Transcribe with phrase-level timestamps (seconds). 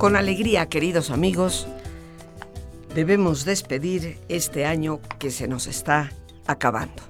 [0.00, 1.68] Con alegría, queridos amigos,
[2.94, 6.10] debemos despedir este año que se nos está
[6.46, 7.02] acabando.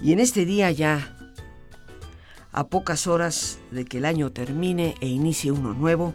[0.00, 1.14] Y en este día ya,
[2.52, 6.14] a pocas horas de que el año termine e inicie uno nuevo,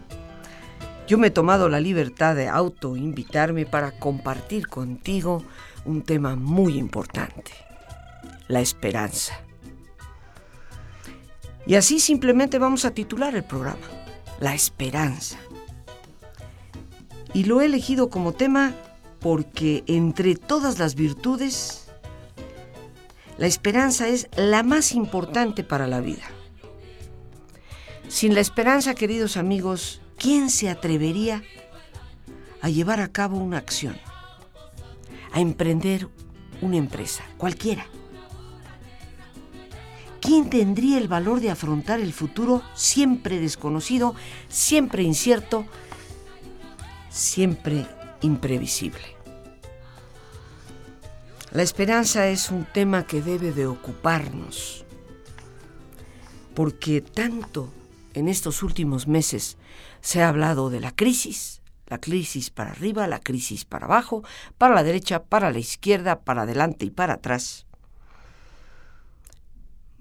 [1.08, 5.44] yo me he tomado la libertad de autoinvitarme para compartir contigo
[5.86, 7.52] un tema muy importante,
[8.48, 9.40] la esperanza.
[11.68, 13.99] Y así simplemente vamos a titular el programa
[14.40, 15.38] la esperanza.
[17.34, 18.74] Y lo he elegido como tema
[19.20, 21.86] porque entre todas las virtudes,
[23.38, 26.24] la esperanza es la más importante para la vida.
[28.08, 31.44] Sin la esperanza, queridos amigos, ¿quién se atrevería
[32.62, 33.98] a llevar a cabo una acción?
[35.32, 36.08] A emprender
[36.62, 37.86] una empresa, cualquiera.
[40.30, 44.14] ¿Quién tendría el valor de afrontar el futuro siempre desconocido,
[44.48, 45.66] siempre incierto,
[47.10, 47.88] siempre
[48.22, 49.02] imprevisible?
[51.52, 54.86] La esperanza es un tema que debe de ocuparnos,
[56.54, 57.74] porque tanto
[58.14, 59.58] en estos últimos meses
[60.00, 64.24] se ha hablado de la crisis, la crisis para arriba, la crisis para abajo,
[64.60, 67.66] para la derecha, para la izquierda, para adelante y para atrás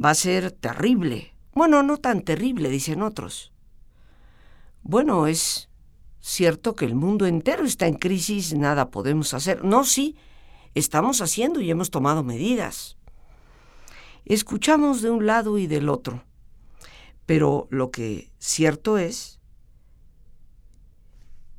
[0.02, 1.34] va a ser terrible.
[1.52, 3.52] Bueno, no tan terrible, dicen otros.
[4.82, 5.68] Bueno, es
[6.20, 9.64] cierto que el mundo entero está en crisis, nada podemos hacer.
[9.64, 10.16] No, sí,
[10.74, 12.96] estamos haciendo y hemos tomado medidas.
[14.24, 16.24] Escuchamos de un lado y del otro,
[17.26, 19.38] pero lo que cierto es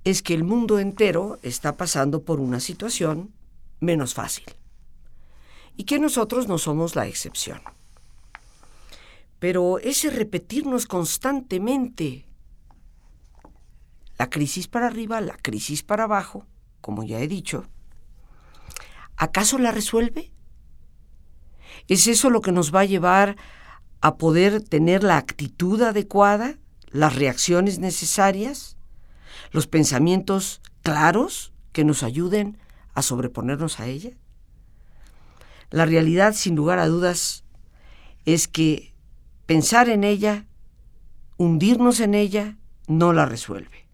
[0.04, 3.34] es que el mundo entero está pasando por una situación
[3.80, 4.46] menos fácil
[5.76, 7.62] y que nosotros no somos la excepción.
[9.40, 12.26] Pero ese repetirnos constantemente,
[14.18, 16.46] la crisis para arriba, la crisis para abajo,
[16.82, 17.66] como ya he dicho,
[19.16, 20.32] ¿acaso la resuelve?
[21.88, 23.38] ¿Es eso lo que nos va a llevar
[24.02, 26.58] a poder tener la actitud adecuada,
[26.90, 28.76] las reacciones necesarias,
[29.52, 32.58] los pensamientos claros que nos ayuden
[32.94, 34.12] a sobreponernos a ella?
[35.70, 37.46] La realidad, sin lugar a dudas,
[38.26, 38.94] es que
[39.50, 40.46] Pensar en ella,
[41.38, 43.88] hundirnos en ella, no la resuelve.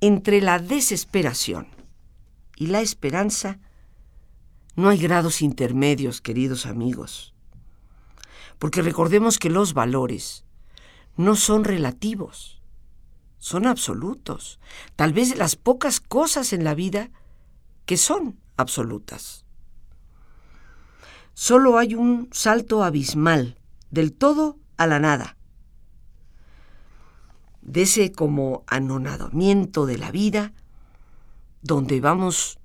[0.00, 1.68] Entre la desesperación
[2.56, 3.58] y la esperanza
[4.76, 7.34] no hay grados intermedios, queridos amigos,
[8.58, 10.46] porque recordemos que los valores
[11.18, 12.62] no son relativos,
[13.36, 14.58] son absolutos,
[14.96, 17.10] tal vez las pocas cosas en la vida
[17.84, 19.44] que son absolutas.
[21.34, 23.58] Solo hay un salto abismal,
[23.90, 25.36] del todo a la nada.
[27.62, 30.52] De ese como anonadamiento de la vida,
[31.62, 32.58] donde vamos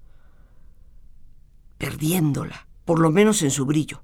[1.77, 4.01] perdiéndola, por lo menos en su brillo.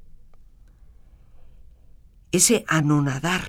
[2.32, 3.46] Ese anonadar.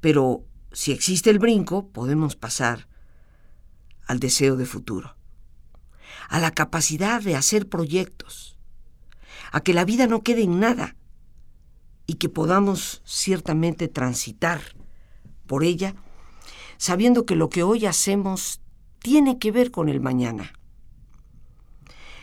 [0.00, 2.88] Pero si existe el brinco, podemos pasar
[4.06, 5.16] al deseo de futuro,
[6.28, 8.58] a la capacidad de hacer proyectos,
[9.50, 10.96] a que la vida no quede en nada
[12.06, 14.60] y que podamos ciertamente transitar
[15.46, 15.94] por ella,
[16.76, 18.60] sabiendo que lo que hoy hacemos
[19.00, 20.52] tiene que ver con el mañana.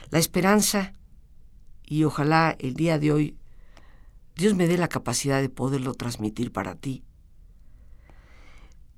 [0.09, 0.93] La esperanza,
[1.83, 3.37] y ojalá el día de hoy
[4.35, 7.03] Dios me dé la capacidad de poderlo transmitir para ti.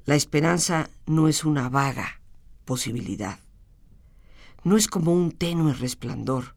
[0.06, 2.22] La esperanza no es una vaga
[2.66, 3.40] posibilidad,
[4.64, 6.56] no es como un tenue resplandor,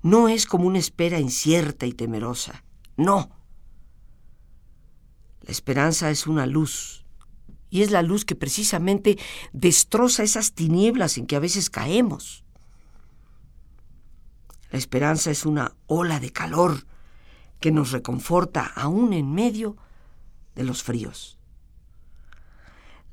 [0.00, 2.64] no es como una espera incierta y temerosa.
[2.96, 3.30] No.
[5.42, 7.04] La esperanza es una luz
[7.68, 9.18] Y es la luz que precisamente
[9.52, 12.44] destroza esas tinieblas en que a veces caemos.
[14.70, 16.86] La esperanza es una ola de calor
[17.60, 19.76] que nos reconforta aún en medio
[20.54, 21.38] de los fríos.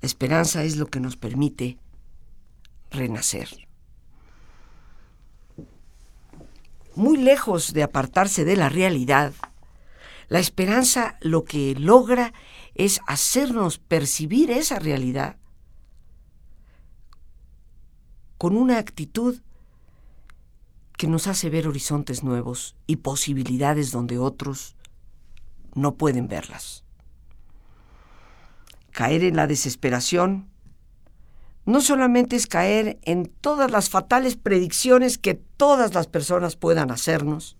[0.01, 1.77] La esperanza es lo que nos permite
[2.91, 3.68] renacer.
[6.99, 9.31] Muy lejos de apartarse de la realidad,
[10.27, 12.33] la esperanza lo que logra
[12.75, 15.37] es hacernos percibir esa realidad
[18.37, 19.39] con una actitud
[20.97, 24.75] que nos hace ver horizontes nuevos y posibilidades donde otros
[25.75, 26.83] no pueden verlas.
[28.91, 30.48] Caer en la desesperación
[31.69, 37.57] no solamente es caer en todas las fatales predicciones que todas las personas puedan hacernos,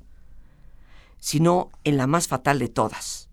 [1.20, 3.30] sino en la más fatal de todas,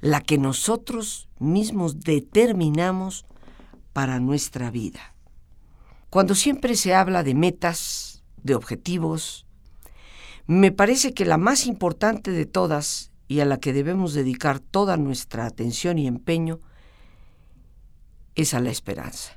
[0.00, 3.26] la que nosotros mismos determinamos
[3.92, 5.12] para nuestra vida.
[6.08, 9.44] Cuando siempre se habla de metas, de objetivos,
[10.46, 14.96] me parece que la más importante de todas y a la que debemos dedicar toda
[14.96, 16.60] nuestra atención y empeño
[18.36, 19.35] es a la esperanza.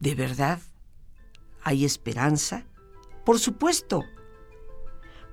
[0.00, 0.60] ¿De verdad
[1.62, 2.64] hay esperanza?
[3.24, 4.04] Por supuesto,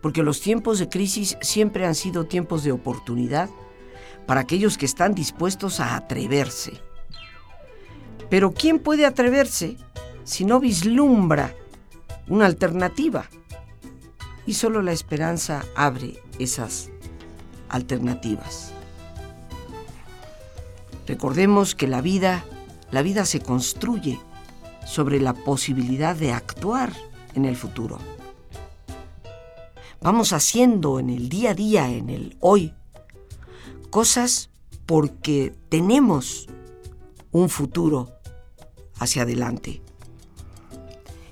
[0.01, 3.50] porque los tiempos de crisis siempre han sido tiempos de oportunidad
[4.25, 6.81] para aquellos que están dispuestos a atreverse.
[8.30, 9.77] Pero ¿quién puede atreverse
[10.24, 11.54] si no vislumbra
[12.27, 13.25] una alternativa.
[14.45, 16.89] Y solo la esperanza abre esas
[17.69, 18.71] alternativas.
[21.07, 22.45] Recordemos que la vida,
[22.92, 24.19] la vida se construye
[24.86, 26.94] sobre la posibilidad de actuar
[27.36, 27.98] en el futuro.
[30.02, 32.74] Vamos haciendo en el día a día, en el hoy,
[33.90, 34.50] cosas
[34.86, 36.48] porque tenemos
[37.32, 38.12] un futuro
[39.00, 39.82] hacia adelante.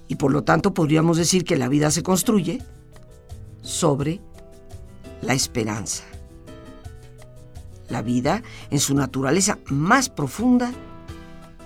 [0.07, 2.61] Y por lo tanto podríamos decir que la vida se construye
[3.61, 4.21] sobre
[5.21, 6.03] la esperanza.
[7.89, 10.71] La vida, en su naturaleza más profunda,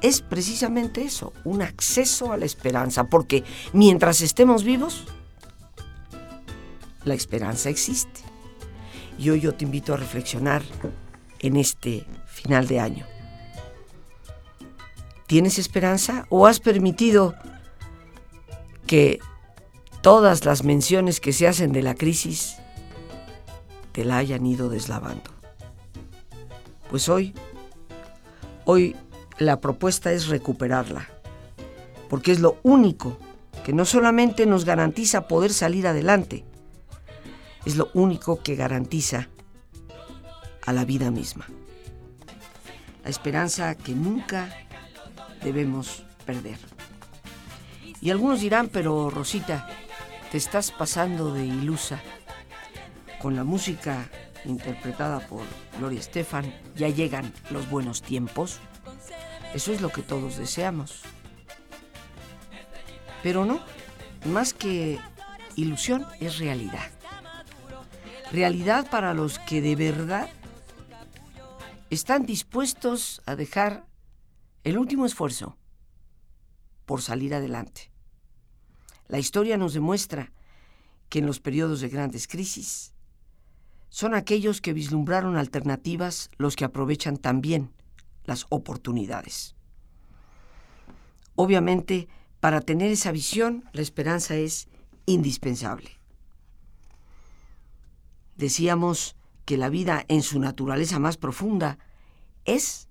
[0.02, 3.44] es precisamente eso, un acceso a la esperanza, porque
[3.74, 5.06] mientras estemos vivos,
[7.04, 8.22] la esperanza existe.
[9.18, 10.62] Y hoy yo te invito a reflexionar
[11.40, 13.06] en este final de año.
[15.28, 17.36] ¿Tienes esperanza o has permitido
[18.86, 19.20] que
[20.02, 22.58] todas las menciones que se hacen de la crisis
[23.92, 25.32] te la hayan ido deslavando.
[26.90, 27.34] Pues hoy,
[28.66, 28.96] hoy
[29.38, 31.08] la propuesta es recuperarla,
[32.10, 33.18] porque es lo único
[33.64, 36.46] que no solamente nos garantiza poder salir adelante,
[37.66, 39.30] es lo único que garantiza
[40.66, 41.48] a la vida misma.
[43.04, 44.50] La esperanza que nunca
[45.44, 46.58] debemos perder.
[48.02, 49.68] Y algunos dirán, pero Rosita,
[50.32, 52.00] te estás pasando de ilusa.
[53.22, 54.10] Con la música
[54.46, 55.44] interpretada por
[55.80, 58.60] Gloria Estefan, ya llegan los buenos tiempos.
[59.56, 61.02] Eso es lo que todos deseamos.
[63.24, 63.62] Pero no,
[64.26, 65.00] más que
[65.56, 66.92] ilusión es realidad.
[68.34, 70.30] Realidad para los que de verdad
[71.90, 73.86] están dispuestos a dejar
[74.66, 75.58] el último esfuerzo
[76.86, 77.90] por salir adelante.
[79.08, 80.34] La historia nos demuestra
[81.08, 82.94] que en los periodos de grandes crisis
[83.88, 87.72] son aquellos que vislumbraron alternativas los que aprovechan también
[88.26, 89.56] las oportunidades.
[91.36, 92.08] Obviamente,
[92.40, 94.68] para tener esa visión, la esperanza es
[95.06, 96.00] indispensable.
[98.38, 99.16] Decíamos
[99.46, 101.78] que la vida en su naturaleza más profunda
[102.46, 102.88] es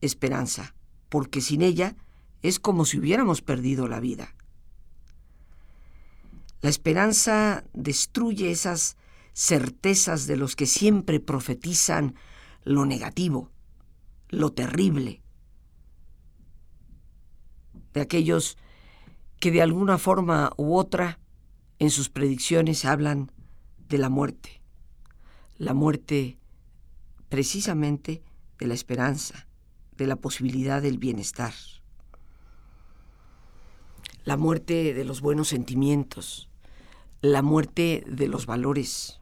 [0.00, 0.74] esperanza,
[1.08, 1.96] porque sin ella
[2.42, 4.34] es como si hubiéramos perdido la vida.
[6.60, 8.96] La esperanza destruye esas
[9.32, 12.14] certezas de los que siempre profetizan
[12.64, 13.50] lo negativo,
[14.36, 15.22] lo terrible,
[17.94, 18.58] de aquellos
[19.40, 21.18] que de alguna forma u otra
[21.78, 23.32] en sus predicciones hablan
[23.88, 24.60] de la muerte,
[25.56, 26.38] la muerte
[27.30, 28.22] precisamente
[28.58, 29.46] de la esperanza,
[29.96, 31.54] de la posibilidad del bienestar.
[34.24, 36.50] La muerte de los buenos sentimientos,
[37.22, 39.18] la muerte de los valores.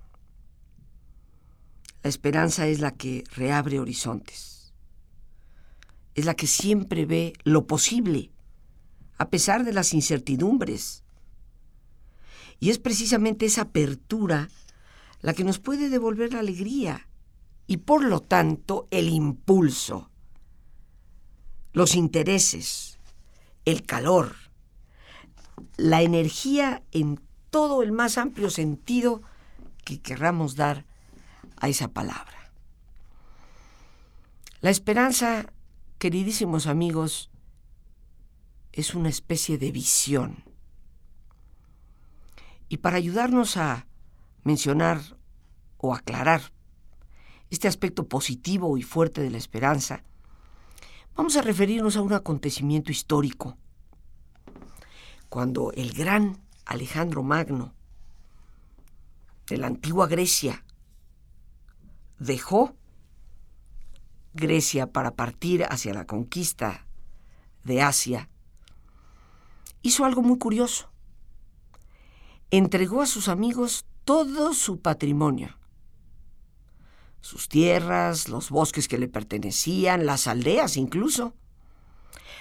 [2.03, 4.54] La esperanza es la que reabre horizontes,
[6.15, 8.31] es la que siempre ve lo posible,
[9.19, 11.05] a pesar de las incertidumbres.
[12.61, 14.49] Y es precisamente esa apertura
[15.21, 17.09] la que nos puede devolver la alegría
[17.67, 20.11] y por lo tanto el impulso,
[21.73, 22.99] los intereses,
[23.65, 24.37] el calor,
[25.77, 29.23] la energía en todo el más amplio sentido
[29.85, 30.85] que querramos dar
[31.57, 32.53] a esa palabra.
[34.61, 35.53] La esperanza,
[36.05, 37.31] queridísimos amigos,
[38.73, 40.45] es una especie de visión.
[42.69, 43.87] Y para ayudarnos a
[44.43, 45.01] mencionar
[45.79, 46.53] o aclarar
[47.49, 50.05] este aspecto positivo y fuerte de la esperanza,
[51.17, 53.57] vamos a referirnos a un acontecimiento histórico.
[55.31, 57.73] Cuando el gran Alejandro Magno
[59.47, 60.67] de la antigua Grecia
[62.19, 62.77] dejó
[64.35, 66.87] Grecia para partir hacia la conquista
[67.63, 68.29] de Asia,
[69.83, 70.91] hizo algo muy curioso.
[72.51, 75.57] Entregó a sus amigos todo su patrimonio,
[77.21, 81.35] sus tierras, los bosques que le pertenecían, las aldeas incluso,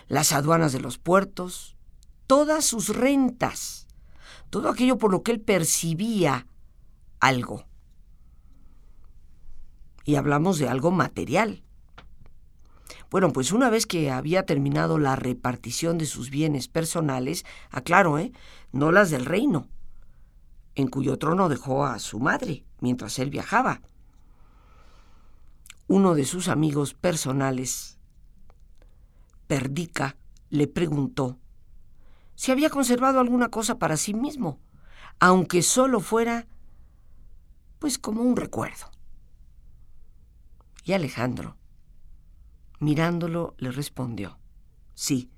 [0.08, 1.78] las aduanas de los puertos,
[2.28, 3.88] todas sus rentas,
[4.50, 6.48] todo aquello por lo que él percibía
[7.20, 7.66] algo.
[10.06, 11.64] Y hablamos de algo material.
[13.14, 18.32] Bueno, pues una vez que había terminado la repartición de sus bienes personales, aclaro, ¿eh?
[18.72, 19.68] No las del reino,
[20.74, 23.84] en cuyo trono dejó a su madre mientras él viajaba.
[25.86, 28.00] Uno de sus amigos personales,
[29.46, 30.18] Perdica,
[30.50, 31.38] le preguntó
[32.34, 34.58] si había conservado alguna cosa para sí mismo,
[35.20, 36.48] aunque solo fuera,
[37.78, 38.90] pues como un recuerdo.
[40.84, 41.58] Y Alejandro,
[42.84, 44.38] mirándolo, le respondió,
[44.94, 45.30] sí,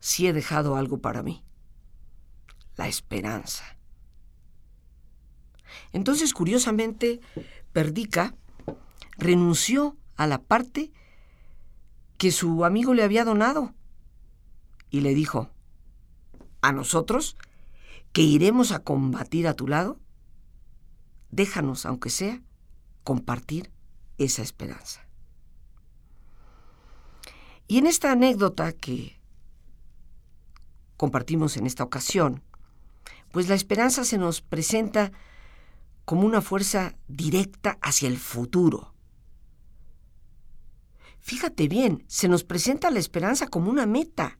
[0.00, 1.44] sí he dejado algo para mí,
[2.76, 3.64] la esperanza.
[5.92, 7.20] Entonces, curiosamente,
[7.72, 8.34] Perdica
[9.18, 10.92] renunció a la parte
[12.18, 13.74] que su amigo le había donado
[14.90, 15.50] y le dijo,
[16.62, 17.36] a nosotros,
[18.12, 20.00] que iremos a combatir a tu lado,
[21.30, 22.42] déjanos, aunque sea,
[23.04, 23.70] compartir
[24.18, 25.05] esa esperanza.
[27.68, 29.20] Y en esta anécdota que
[30.96, 32.42] compartimos en esta ocasión,
[33.32, 35.12] pues la esperanza se nos presenta
[36.04, 38.94] como una fuerza directa hacia el futuro.
[41.18, 44.38] Fíjate bien, se nos presenta la esperanza como una meta,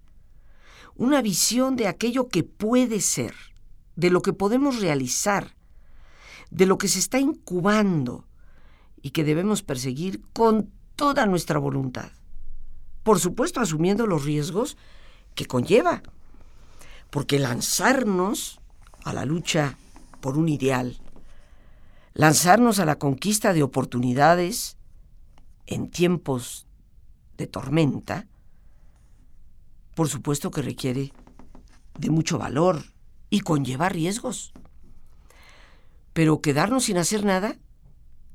[0.95, 3.35] una visión de aquello que puede ser,
[3.97, 5.57] de lo que podemos realizar,
[6.51, 8.29] de lo que se está incubando
[9.03, 12.13] y que debemos perseguir con toda nuestra voluntad.
[13.07, 14.77] Por supuesto, asumiendo los riesgos
[15.37, 16.03] que conlleva,
[17.11, 18.59] porque lanzarnos
[19.05, 19.79] a la lucha
[20.21, 20.99] por un ideal,
[22.15, 24.77] lanzarnos a la conquista de oportunidades
[25.67, 26.67] en tiempos
[27.37, 28.27] de tormenta,
[29.95, 31.13] por supuesto que requiere
[31.97, 32.87] de mucho valor
[33.31, 34.53] y conlleva riesgos.
[36.13, 37.57] Pero quedarnos sin hacer nada,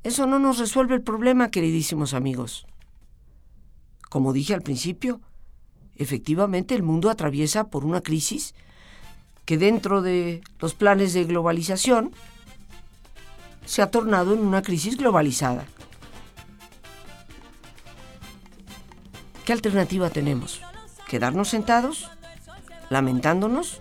[0.04, 2.68] eso no nos resuelve el problema, queridísimos amigos.
[4.12, 5.22] Como dije al principio,
[5.96, 8.54] efectivamente el mundo atraviesa por una crisis
[9.46, 12.12] que dentro de los planes de globalización
[13.66, 15.64] se ha tornado en una crisis globalizada.
[19.46, 20.62] ¿Qué alternativa tenemos?
[21.08, 22.12] ¿Quedarnos sentados?
[22.90, 23.80] ¿Lamentándonos?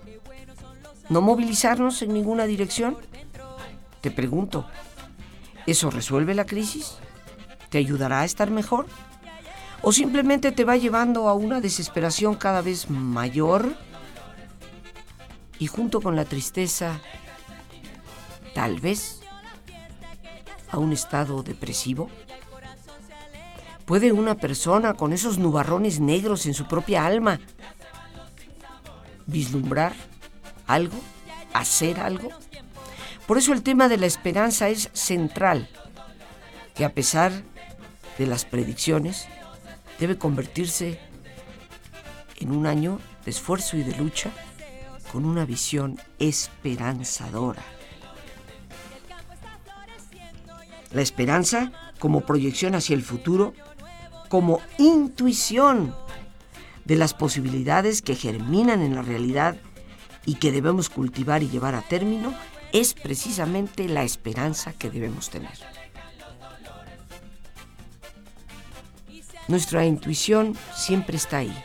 [1.08, 2.96] ¿No movilizarnos en ninguna dirección?
[4.00, 4.64] Te pregunto,
[5.66, 6.98] ¿eso resuelve la crisis?
[7.68, 8.86] ¿Te ayudará a estar mejor?
[9.82, 13.74] ¿O simplemente te va llevando a una desesperación cada vez mayor?
[15.58, 17.00] Y junto con la tristeza,
[18.54, 19.20] tal vez,
[20.70, 22.08] a un estado depresivo?
[23.84, 27.40] ¿Puede una persona con esos nubarrones negros en su propia alma
[29.26, 29.94] vislumbrar
[30.66, 30.96] algo?
[31.52, 32.28] ¿Hacer algo?
[33.26, 35.68] Por eso el tema de la esperanza es central,
[36.74, 37.32] que a pesar
[38.18, 39.26] de las predicciones,
[40.00, 40.98] debe convertirse
[42.38, 44.30] en un año de esfuerzo y de lucha
[45.12, 47.62] con una visión esperanzadora.
[50.92, 53.54] La esperanza como proyección hacia el futuro
[54.28, 55.94] como intuición
[56.84, 59.56] de las posibilidades que germinan en la realidad
[60.24, 62.32] y que debemos cultivar y llevar a término,
[62.72, 65.79] es precisamente la esperanza que debemos tener.
[69.48, 71.64] Nuestra intuición siempre está ahí.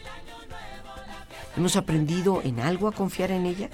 [1.58, 3.70] ¿Hemos aprendido en algo a confiar en ella?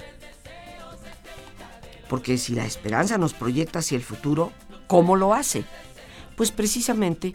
[2.08, 4.52] Porque si la esperanza nos proyecta hacia el futuro,
[4.86, 5.64] ¿cómo lo hace?
[6.36, 7.34] Pues precisamente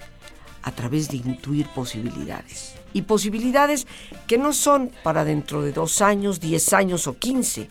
[0.62, 2.76] a través de intuir posibilidades.
[2.94, 3.88] Y posibilidades
[4.28, 7.70] que no son para dentro de dos años, diez años o quince.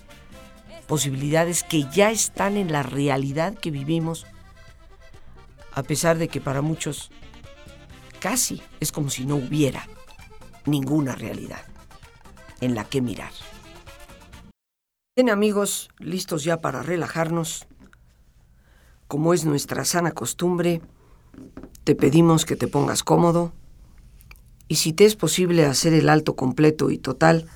[0.86, 4.26] Posibilidades que ya están en la realidad que vivimos,
[5.72, 7.10] a pesar de que para muchos
[8.26, 9.86] casi es como si no hubiera
[10.64, 11.62] ninguna realidad
[12.60, 13.30] en la que mirar.
[15.14, 17.68] Bien amigos, listos ya para relajarnos.
[19.06, 20.82] Como es nuestra sana costumbre,
[21.84, 23.52] te pedimos que te pongas cómodo
[24.66, 27.46] y si te es posible hacer el alto completo y total,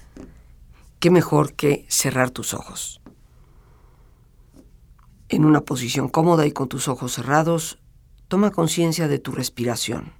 [1.01, 3.01] qué mejor que cerrar tus ojos.
[5.29, 7.81] En una posición cómoda y con tus ojos cerrados,
[8.29, 10.20] toma conciencia de tu respiración.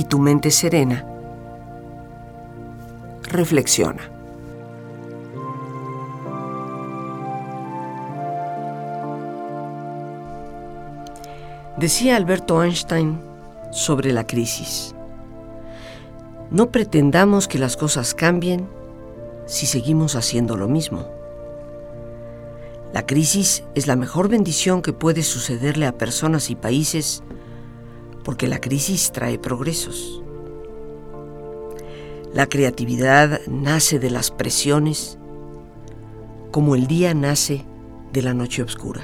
[0.00, 1.04] y tu mente serena,
[3.24, 4.10] reflexiona.
[11.76, 13.20] Decía Alberto Einstein
[13.72, 14.94] sobre la crisis.
[16.50, 18.66] No pretendamos que las cosas cambien
[19.44, 21.04] si seguimos haciendo lo mismo.
[22.94, 27.22] La crisis es la mejor bendición que puede sucederle a personas y países
[28.24, 30.22] porque la crisis trae progresos.
[32.32, 35.18] La creatividad nace de las presiones
[36.50, 37.64] como el día nace
[38.12, 39.02] de la noche oscura.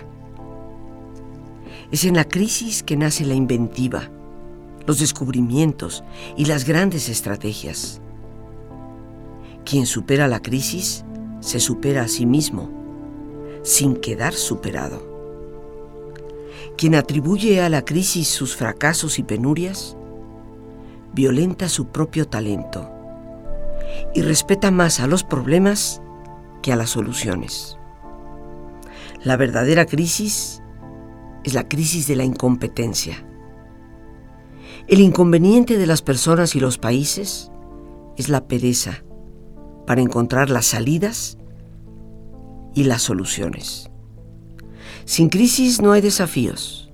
[1.90, 4.11] Es en la crisis que nace la inventiva,
[4.87, 6.02] los descubrimientos
[6.37, 8.00] y las grandes estrategias.
[9.64, 11.05] Quien supera la crisis
[11.40, 12.70] se supera a sí mismo,
[13.62, 15.15] sin quedar superado.
[16.77, 19.97] Quien atribuye a la crisis sus fracasos y penurias,
[21.15, 22.91] violenta su propio talento
[24.15, 26.03] y respeta más a los problemas
[26.62, 27.79] que a las soluciones.
[29.25, 30.62] La verdadera crisis
[31.45, 33.27] es la crisis de la incompetencia.
[34.87, 37.51] El inconveniente de las personas y los países
[38.19, 39.03] es la pereza
[39.87, 41.39] para encontrar las salidas
[42.75, 43.91] y las soluciones.
[45.07, 46.90] Sin crisis no hay desafíos.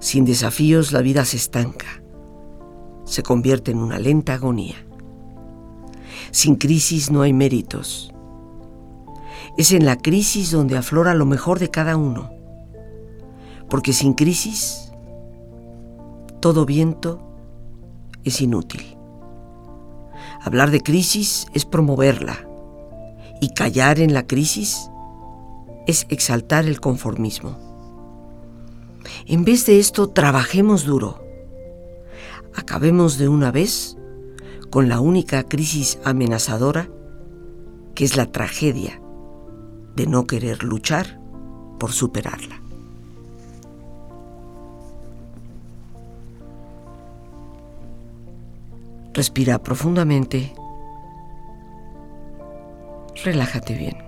[0.00, 2.02] Sin desafíos la vida se estanca,
[3.04, 4.74] se convierte en una lenta agonía.
[6.32, 8.12] Sin crisis no hay méritos.
[9.56, 12.28] Es en la crisis donde aflora lo mejor de cada uno.
[13.70, 14.90] Porque sin crisis,
[16.40, 17.22] todo viento
[18.24, 18.96] es inútil.
[20.40, 22.48] Hablar de crisis es promoverla
[23.40, 24.90] y callar en la crisis
[25.88, 27.58] es exaltar el conformismo.
[29.26, 31.24] En vez de esto, trabajemos duro.
[32.54, 33.96] Acabemos de una vez
[34.70, 36.90] con la única crisis amenazadora
[37.94, 39.00] que es la tragedia
[39.96, 41.18] de no querer luchar
[41.80, 42.60] por superarla.
[49.14, 50.52] Respira profundamente.
[53.24, 54.07] Relájate bien.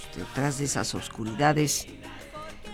[0.15, 1.87] Detrás de esas oscuridades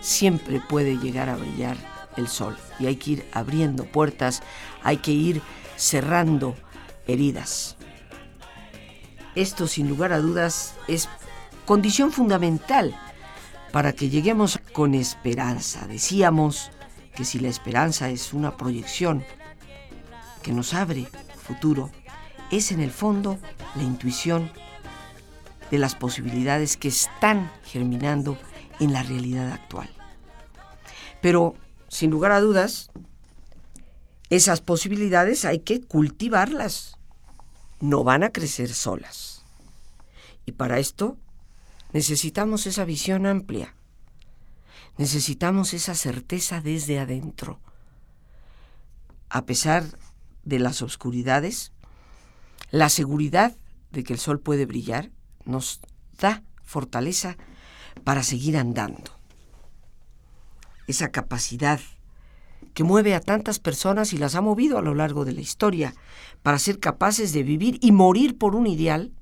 [0.00, 1.76] siempre puede llegar a brillar
[2.16, 4.42] el sol y hay que ir abriendo puertas,
[4.82, 5.42] hay que ir
[5.76, 6.56] cerrando
[7.06, 7.76] heridas.
[9.34, 11.08] Esto sin lugar a dudas es
[11.64, 12.98] condición fundamental
[13.72, 15.86] para que lleguemos con esperanza.
[15.86, 16.70] Decíamos
[17.14, 19.24] que si la esperanza es una proyección
[20.42, 21.06] que nos abre
[21.42, 21.90] futuro,
[22.50, 23.38] es en el fondo
[23.76, 24.50] la intuición
[25.70, 28.38] de las posibilidades que están germinando
[28.80, 29.90] en la realidad actual.
[31.20, 31.54] Pero
[31.88, 32.90] sin lugar a dudas,
[34.30, 36.98] esas posibilidades hay que cultivarlas.
[37.80, 39.44] No van a crecer solas.
[40.44, 41.16] Y para esto
[41.92, 43.74] necesitamos esa visión amplia.
[44.96, 47.60] Necesitamos esa certeza desde adentro.
[49.30, 49.84] A pesar
[50.44, 51.72] de las oscuridades,
[52.70, 53.56] la seguridad
[53.92, 55.10] de que el sol puede brillar
[55.48, 55.80] nos
[56.18, 57.36] da fortaleza
[58.04, 59.18] para seguir andando
[60.88, 61.80] esa capacidad
[62.74, 65.94] que mueve a tantas personas y las ha movido a lo largo de la historia
[66.42, 69.12] para ser capaces de vivir y morir por un ideal,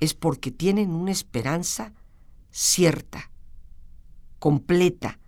[0.00, 1.92] es porque tienen una esperanza
[2.50, 3.30] cierta,
[4.38, 5.18] completa,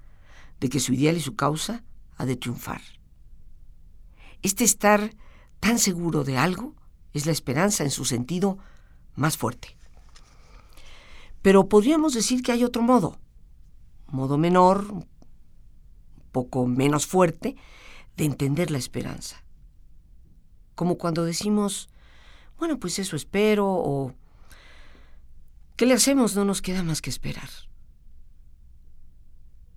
[0.59, 1.85] de que su ideal y su causa
[2.16, 2.81] ha de triunfar.
[4.42, 5.14] Este estar
[5.61, 6.74] tan seguro de algo
[7.12, 8.59] es la esperanza en su sentido
[9.14, 9.77] más fuerte.
[11.42, 13.18] Pero podríamos decir que hay otro modo,
[14.07, 15.07] modo menor, un
[16.33, 17.57] poco menos fuerte,
[18.16, 19.42] de entender la esperanza.
[20.74, 21.88] Como cuando decimos,
[22.59, 24.14] bueno, pues eso espero, o
[25.77, 26.35] ¿qué le hacemos?
[26.35, 27.50] No nos queda más que esperar.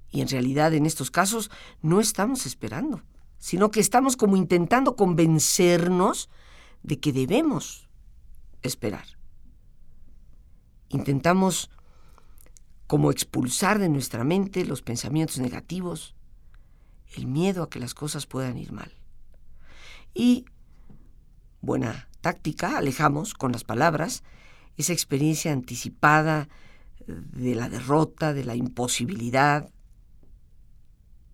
[0.09, 3.03] Y en realidad en estos casos no estamos esperando,
[3.39, 6.29] sino que estamos como intentando convencernos
[6.81, 7.89] de que debemos
[8.61, 9.16] esperar.
[10.89, 11.69] Intentamos
[12.87, 16.15] como expulsar de nuestra mente los pensamientos negativos
[17.15, 18.91] el miedo a que las cosas puedan ir mal.
[20.13, 20.45] Y,
[21.61, 24.23] buena táctica, alejamos con las palabras
[24.77, 26.49] esa experiencia anticipada
[27.07, 29.69] de la derrota, de la imposibilidad.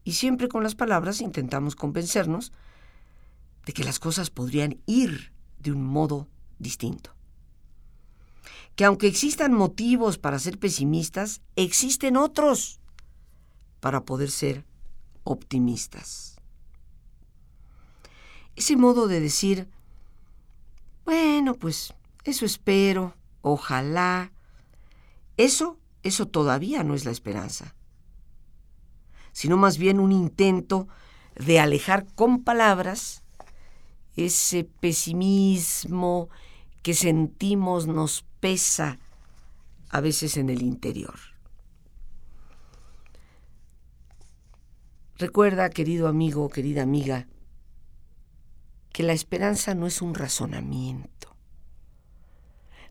[0.03, 2.51] Y siempre con las palabras intentamos convencernos
[3.65, 6.27] de que las cosas podrían ir de un modo
[6.59, 7.15] distinto.
[8.75, 12.79] Que aunque existan motivos para ser pesimistas, existen otros
[13.79, 14.65] para poder ser
[15.23, 16.37] optimistas.
[18.55, 19.67] Ese modo de decir,
[21.05, 24.31] bueno, pues eso espero, ojalá,
[25.37, 27.75] eso, eso todavía no es la esperanza,
[29.31, 30.87] sino más bien un intento
[31.35, 33.23] de alejar con palabras
[34.15, 36.29] ese pesimismo
[36.83, 38.99] que sentimos nos pesa
[39.87, 41.17] a veces en el interior.
[45.17, 47.29] Recuerda, querido amigo, querida amiga,
[48.91, 51.37] que la esperanza no es un razonamiento.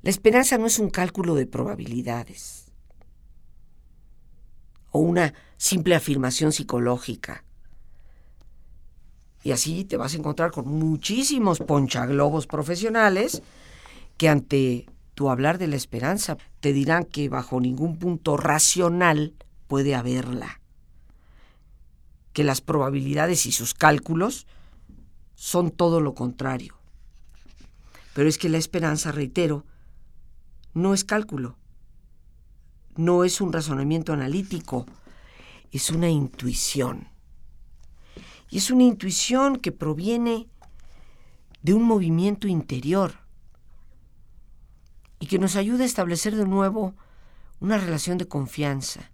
[0.00, 2.72] La esperanza no es un cálculo de probabilidades
[4.90, 7.44] o una simple afirmación psicológica.
[9.42, 13.42] Y así te vas a encontrar con muchísimos ponchaglobos profesionales
[14.16, 14.86] que ante
[15.30, 16.36] hablar de la esperanza.
[16.60, 19.34] Te dirán que bajo ningún punto racional
[19.68, 20.60] puede haberla.
[22.32, 24.46] Que las probabilidades y sus cálculos
[25.34, 26.76] son todo lo contrario.
[28.14, 29.64] Pero es que la esperanza, reitero,
[30.74, 31.56] no es cálculo,
[32.96, 34.86] no es un razonamiento analítico,
[35.70, 37.08] es una intuición.
[38.50, 40.46] Y es una intuición que proviene
[41.62, 43.21] de un movimiento interior
[45.22, 46.96] y que nos ayuda a establecer de nuevo
[47.60, 49.12] una relación de confianza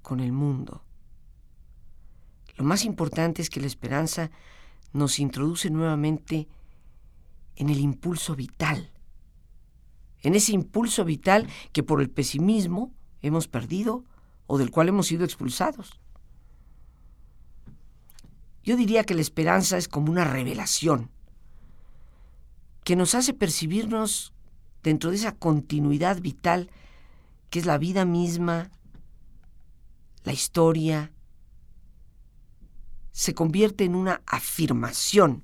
[0.00, 0.82] con el mundo.
[2.56, 4.30] Lo más importante es que la esperanza
[4.94, 6.48] nos introduce nuevamente
[7.56, 8.90] en el impulso vital,
[10.22, 14.02] en ese impulso vital que por el pesimismo hemos perdido
[14.46, 16.00] o del cual hemos sido expulsados.
[18.64, 21.10] Yo diría que la esperanza es como una revelación
[22.82, 24.32] que nos hace percibirnos
[24.82, 26.70] dentro de esa continuidad vital
[27.50, 28.70] que es la vida misma,
[30.24, 31.12] la historia,
[33.12, 35.42] se convierte en una afirmación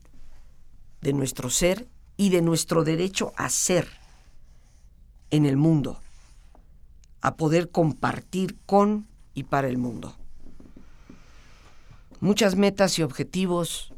[1.01, 3.89] de nuestro ser y de nuestro derecho a ser
[5.31, 6.01] en el mundo,
[7.21, 10.17] a poder compartir con y para el mundo.
[12.21, 13.93] Muchas metas y objetivos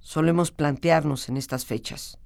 [0.00, 2.18] solemos plantearnos en estas fechas.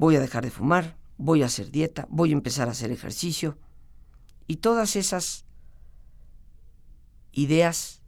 [0.00, 3.58] Voy a dejar de fumar, voy a hacer dieta, voy a empezar a hacer ejercicio
[4.46, 5.44] y todas esas
[7.32, 8.00] ideas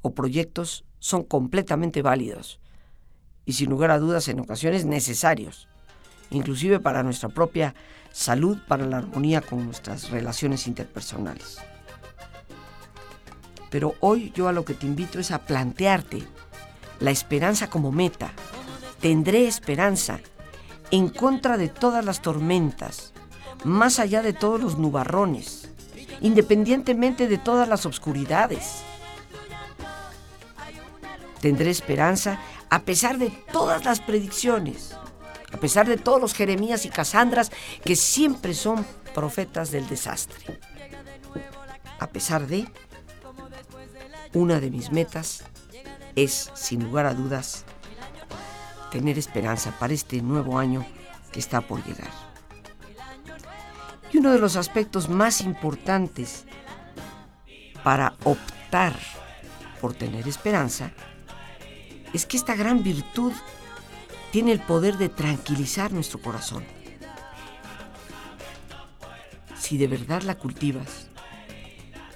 [0.00, 2.58] o proyectos son completamente válidos
[3.44, 5.68] y sin lugar a dudas en ocasiones necesarios,
[6.30, 7.74] inclusive para nuestra propia
[8.12, 11.58] salud, para la armonía con nuestras relaciones interpersonales.
[13.68, 16.22] Pero hoy yo a lo que te invito es a plantearte
[16.98, 18.32] la esperanza como meta.
[19.02, 20.18] Tendré esperanza
[20.90, 23.12] en contra de todas las tormentas,
[23.64, 25.68] más allá de todos los nubarrones,
[26.20, 28.82] independientemente de todas las obscuridades
[31.40, 34.94] tendré esperanza a pesar de todas las predicciones,
[35.52, 37.50] a pesar de todos los Jeremías y Casandras
[37.84, 40.60] que siempre son profetas del desastre.
[41.98, 42.68] A pesar de,
[44.32, 45.42] una de mis metas
[46.14, 47.64] es, sin lugar a dudas,
[48.90, 50.84] tener esperanza para este nuevo año
[51.32, 52.10] que está por llegar.
[54.12, 56.44] Y uno de los aspectos más importantes
[57.84, 58.98] para optar
[59.80, 60.90] por tener esperanza
[62.12, 63.32] es que esta gran virtud
[64.32, 66.64] tiene el poder de tranquilizar nuestro corazón.
[69.58, 71.06] Si de verdad la cultivas,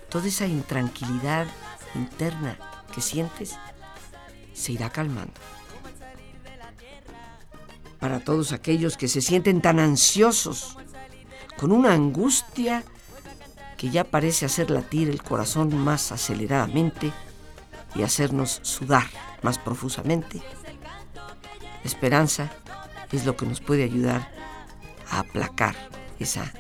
[0.09, 1.47] toda esa intranquilidad
[1.95, 2.59] interna
[2.93, 3.57] que sientes
[4.53, 5.35] se irá calmando.
[8.05, 10.77] Para todos aquellos que se sienten tan ansiosos,
[11.57, 12.85] con una angustia
[13.79, 17.11] que ya parece hacer latir el corazón más aceleradamente
[17.95, 19.07] y hacernos sudar
[19.41, 20.43] más profusamente.
[21.83, 22.51] esperanza
[23.11, 24.31] es lo que nos puede ayudar
[25.09, 25.75] a aplacar
[26.19, 26.53] esa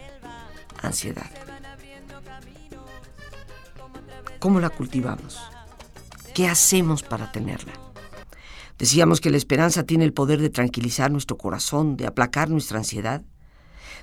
[0.81, 1.31] ansiedad.
[4.39, 5.39] ¿Cómo la cultivamos?
[6.33, 7.84] ¿Qué hacemos para tenerla?
[8.79, 13.23] Decíamos que la esperanza tiene el poder de tranquilizar nuestro corazón, de aplacar nuestra ansiedad,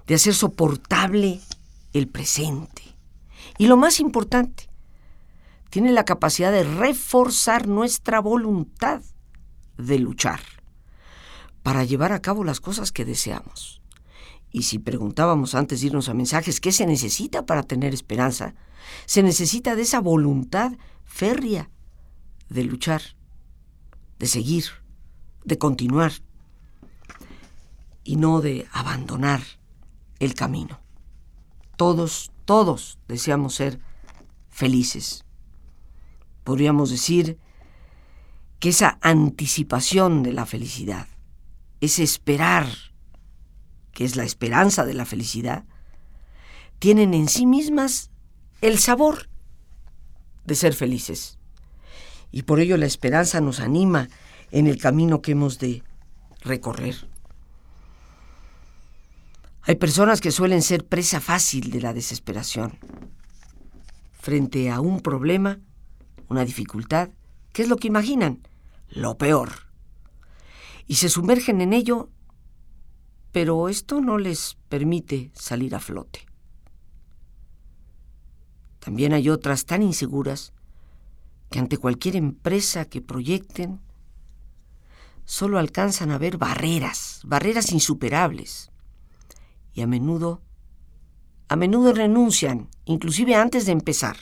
[0.08, 1.42] de hacer soportable
[1.94, 2.82] el presente.
[3.58, 4.70] Y lo más importante,
[5.70, 9.02] tiene la capacidad de reforzar nuestra voluntad
[9.78, 10.42] de luchar
[11.64, 13.82] para llevar a cabo las cosas que deseamos.
[14.52, 18.54] Y si preguntábamos antes de irnos a mensajes qué se necesita para tener esperanza,
[19.06, 20.74] se necesita de esa voluntad
[21.06, 21.70] férrea
[22.50, 23.02] de luchar,
[24.22, 24.66] de seguir,
[25.44, 26.12] de continuar
[28.04, 29.42] y no de abandonar
[30.20, 30.80] el camino.
[31.76, 33.80] Todos, todos deseamos ser
[34.48, 35.26] felices.
[36.44, 37.40] Podríamos decir
[38.60, 41.08] que esa anticipación de la felicidad,
[41.80, 42.68] ese esperar,
[43.92, 45.66] que es la esperanza de la felicidad,
[46.78, 48.12] tienen en sí mismas
[48.62, 49.30] el sabor
[50.46, 51.40] de ser felices.
[52.32, 54.08] Y por ello la esperanza nos anima
[54.52, 55.84] en el camino que hemos de
[56.42, 56.96] recorrer.
[59.64, 62.80] Hay personas que suelen ser presa fácil de la desesperación.
[64.14, 65.60] Frente a un problema,
[66.30, 67.10] una dificultad,
[67.54, 68.48] ¿qué es lo que imaginan?
[68.90, 69.52] Lo peor.
[70.88, 72.10] Y se sumergen en ello,
[73.32, 76.26] pero esto no les permite salir a flote.
[78.80, 80.54] También hay otras tan inseguras
[81.52, 83.82] que ante cualquier empresa que proyecten,
[85.26, 88.72] solo alcanzan a ver barreras, barreras insuperables
[89.74, 90.42] y a menudo,
[91.50, 94.16] a menudo renuncian, inclusive antes de empezar.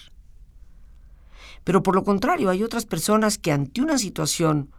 [1.64, 4.72] Pero por lo contrario, hay otras personas que ante una situación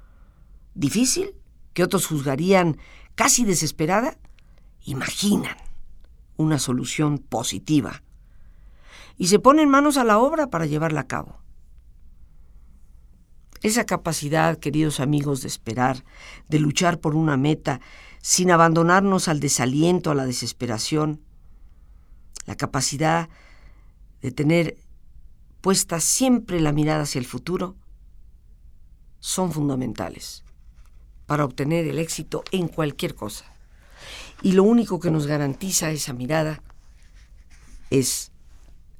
[0.75, 1.37] difícil,
[1.73, 2.79] que otros juzgarían
[3.15, 4.19] casi desesperada,
[4.83, 5.57] imaginan
[6.37, 8.03] una solución positiva
[9.17, 11.40] y se ponen manos a la obra para llevarla a cabo.
[13.63, 16.05] Esa capacidad, queridos amigos, de esperar,
[16.49, 17.81] de luchar por una meta,
[18.23, 21.21] sin abandonarnos al desaliento, a la desesperación,
[22.47, 23.29] la capacidad
[24.23, 24.79] de tener
[25.61, 27.77] puesta siempre la mirada hacia el futuro,
[29.19, 30.43] son fundamentales
[31.27, 33.45] para obtener el éxito en cualquier cosa.
[34.43, 36.63] Y lo único que nos garantiza esa mirada
[37.91, 38.33] es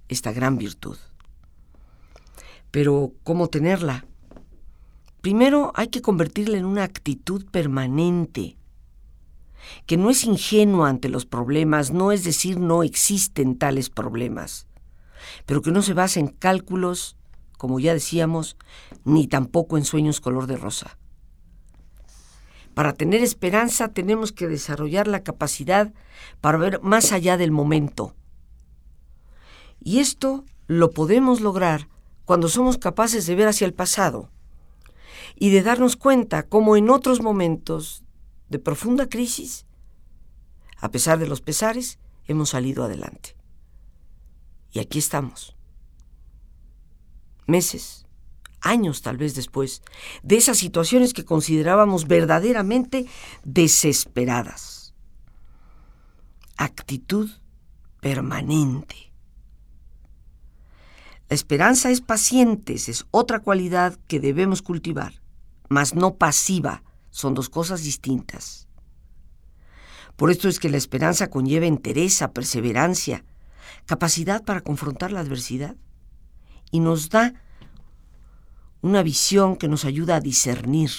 [0.09, 0.99] esta gran virtud.
[2.71, 4.05] Pero, ¿cómo tenerla?
[5.21, 8.57] Primero hay que convertirla en una actitud permanente,
[9.85, 14.67] que no es ingenua ante los problemas, no es decir no existen tales problemas,
[15.45, 17.19] pero que no se basa en cálculos,
[17.59, 18.57] como ya decíamos,
[19.05, 20.97] ni tampoco en sueños color de rosa.
[22.73, 25.93] Para tener esperanza tenemos que desarrollar la capacidad
[26.41, 28.15] para ver más allá del momento.
[29.83, 31.89] Y esto lo podemos lograr
[32.25, 34.31] cuando somos capaces de ver hacia el pasado
[35.37, 38.05] y de darnos cuenta cómo en otros momentos
[38.49, 39.67] de profunda crisis,
[40.79, 43.37] a pesar de los pesares, hemos salido adelante.
[44.73, 45.57] Y aquí estamos.
[47.47, 48.07] Meses,
[48.61, 49.83] años tal vez después,
[50.23, 53.07] de esas situaciones que considerábamos verdaderamente
[53.45, 54.95] desesperadas.
[56.57, 57.31] Actitud
[58.01, 59.11] permanente.
[61.29, 65.20] La esperanza es paciente, es otra cualidad que debemos cultivar,
[65.71, 68.69] mas no pasiva, son dos cosas distintas.
[70.17, 73.25] Por esto es que la esperanza conlleva entereza, perseverancia,
[73.87, 75.77] capacidad para confrontar la adversidad
[76.73, 77.35] y nos da
[78.83, 80.91] una visión que nos ayuda a discernir,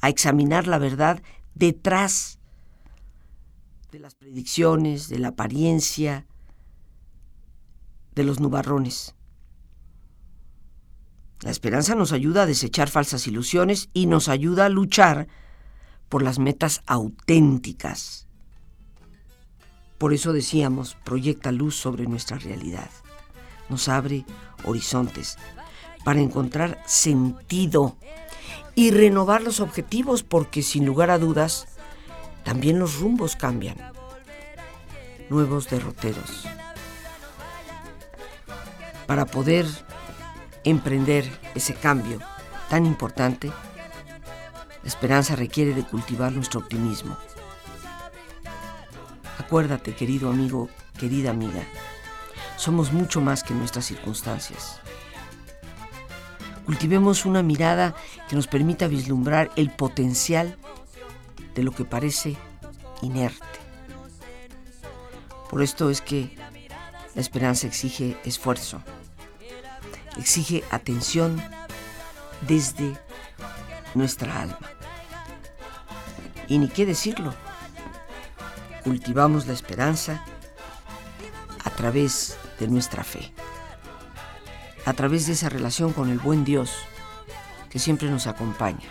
[0.00, 1.22] a examinar la verdad
[1.54, 2.38] detrás
[3.92, 6.26] de las predicciones, de la apariencia,
[8.14, 9.14] de los nubarrones.
[11.42, 15.28] La esperanza nos ayuda a desechar falsas ilusiones y nos ayuda a luchar
[16.08, 18.26] por las metas auténticas.
[19.98, 22.90] Por eso decíamos, proyecta luz sobre nuestra realidad.
[23.68, 24.24] Nos abre
[24.64, 25.36] horizontes
[26.04, 27.96] para encontrar sentido
[28.74, 31.66] y renovar los objetivos porque sin lugar a dudas
[32.44, 33.76] también los rumbos cambian.
[35.28, 36.46] Nuevos derroteros.
[39.06, 39.66] Para poder
[40.64, 42.20] emprender ese cambio
[42.68, 47.16] tan importante, la esperanza requiere de cultivar nuestro optimismo.
[49.38, 51.62] Acuérdate, querido amigo, querida amiga,
[52.56, 54.80] somos mucho más que nuestras circunstancias.
[56.66, 57.94] Cultivemos una mirada
[58.28, 60.56] que nos permita vislumbrar el potencial
[61.54, 62.36] de lo que parece
[63.00, 63.46] inerte.
[65.48, 66.36] Por esto es que
[67.14, 68.82] la esperanza exige esfuerzo
[70.16, 71.42] exige atención
[72.46, 72.96] desde
[73.94, 74.58] nuestra alma.
[76.46, 77.34] Y ni qué decirlo,
[78.84, 80.24] cultivamos la esperanza
[81.64, 83.32] a través de nuestra fe.
[84.84, 86.72] a través de esa relación con el buen Dios
[87.68, 88.88] que siempre nos acompaña.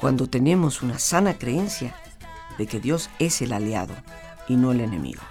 [0.00, 1.94] Cuando tenemos una sana creencia
[2.58, 3.94] de que Dios es el aliado
[4.48, 5.22] y no el enemigo.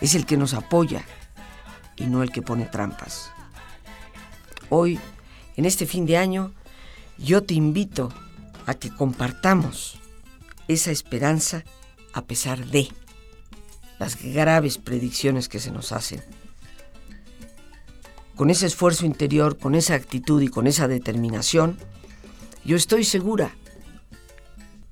[0.00, 1.02] Es el que nos apoya
[2.02, 3.30] y no el que pone trampas.
[4.68, 4.98] Hoy,
[5.56, 6.52] en este fin de año,
[7.16, 8.12] yo te invito
[8.66, 9.98] a que compartamos
[10.66, 11.64] esa esperanza
[12.12, 12.88] a pesar de
[13.98, 16.22] las graves predicciones que se nos hacen.
[18.34, 21.78] Con ese esfuerzo interior, con esa actitud y con esa determinación,
[22.64, 23.54] yo estoy segura,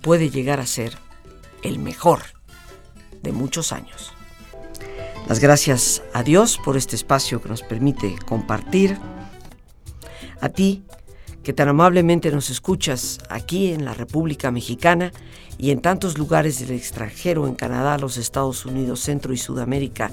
[0.00, 0.96] puede llegar a ser
[1.62, 2.20] el mejor
[3.22, 4.12] de muchos años.
[5.30, 8.98] Las gracias a Dios por este espacio que nos permite compartir.
[10.40, 10.82] A ti,
[11.44, 15.12] que tan amablemente nos escuchas aquí en la República Mexicana
[15.56, 20.10] y en tantos lugares del extranjero, en Canadá, los Estados Unidos, Centro y Sudamérica,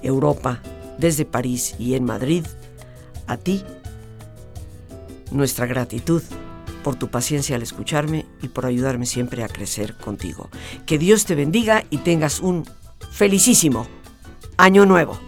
[0.00, 0.62] Europa,
[0.96, 2.46] desde París y en Madrid,
[3.26, 3.64] a ti,
[5.32, 6.22] nuestra gratitud
[6.84, 10.50] por tu paciencia al escucharme y por ayudarme siempre a crecer contigo.
[10.86, 12.64] Que Dios te bendiga y tengas un
[13.10, 13.88] felicísimo
[14.56, 15.25] año nuevo.